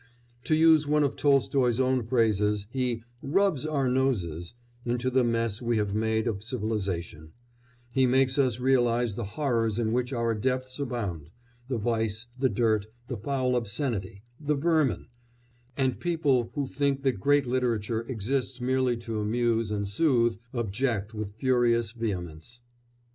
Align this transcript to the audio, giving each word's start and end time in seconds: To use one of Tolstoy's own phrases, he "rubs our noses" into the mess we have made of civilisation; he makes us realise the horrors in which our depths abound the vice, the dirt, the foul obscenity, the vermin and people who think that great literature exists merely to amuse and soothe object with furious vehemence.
To 0.45 0.55
use 0.55 0.87
one 0.87 1.03
of 1.03 1.15
Tolstoy's 1.15 1.79
own 1.79 2.01
phrases, 2.07 2.65
he 2.71 3.03
"rubs 3.21 3.67
our 3.67 3.87
noses" 3.87 4.55
into 4.83 5.11
the 5.11 5.23
mess 5.23 5.61
we 5.61 5.77
have 5.77 5.93
made 5.93 6.25
of 6.25 6.41
civilisation; 6.43 7.33
he 7.93 8.07
makes 8.07 8.39
us 8.39 8.59
realise 8.59 9.13
the 9.13 9.23
horrors 9.37 9.77
in 9.77 9.91
which 9.91 10.11
our 10.11 10.33
depths 10.33 10.79
abound 10.79 11.29
the 11.67 11.77
vice, 11.77 12.25
the 12.39 12.49
dirt, 12.49 12.87
the 13.09 13.17
foul 13.17 13.55
obscenity, 13.55 14.23
the 14.39 14.55
vermin 14.55 15.05
and 15.77 15.99
people 15.99 16.49
who 16.55 16.65
think 16.65 17.03
that 17.03 17.19
great 17.19 17.45
literature 17.45 18.01
exists 18.07 18.59
merely 18.59 18.97
to 18.97 19.19
amuse 19.19 19.69
and 19.69 19.87
soothe 19.87 20.35
object 20.51 21.13
with 21.13 21.35
furious 21.35 21.91
vehemence. 21.91 22.59